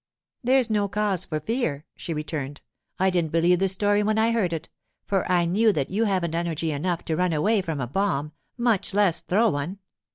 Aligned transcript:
'There's 0.43 0.67
no 0.67 0.87
cause 0.87 1.25
for 1.25 1.39
fear,' 1.39 1.85
she 1.95 2.11
returned. 2.11 2.61
'I 2.97 3.11
didn't 3.11 3.31
believe 3.31 3.59
the 3.59 3.67
story 3.67 4.01
when 4.01 4.17
I 4.17 4.31
heard 4.31 4.51
it, 4.51 4.67
for 5.05 5.31
I 5.31 5.45
knew 5.45 5.71
that 5.73 5.91
you 5.91 6.05
haven't 6.05 6.33
energy 6.33 6.71
enough 6.71 7.05
to 7.05 7.15
run 7.15 7.33
away 7.33 7.61
from 7.61 7.79
a 7.79 7.85
bomb, 7.85 8.31
much 8.57 8.95
less 8.95 9.21
throw 9.21 9.51
one. 9.51 9.77